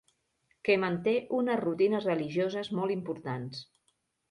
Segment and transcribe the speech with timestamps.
[0.69, 3.65] Que manté unes rutines religioses molt importants.